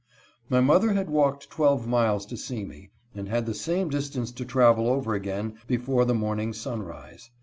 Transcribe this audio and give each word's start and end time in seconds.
My 0.49 0.61
mother 0.61 0.93
had 0.93 1.11
walked 1.11 1.51
twelve 1.51 1.85
miles 1.87 2.25
to 2.25 2.35
see 2.35 2.65
me, 2.65 2.89
and 3.13 3.29
had 3.29 3.45
the 3.45 3.53
same 3.53 3.89
distance 3.91 4.31
to 4.31 4.45
travel 4.45 4.87
over 4.87 5.13
again 5.13 5.59
before 5.67 6.05
the 6.05 6.15
morning 6.15 6.53
sunrise. 6.53 7.29